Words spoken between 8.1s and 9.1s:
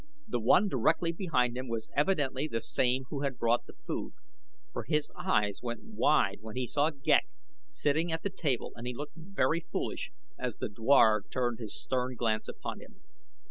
at the table and he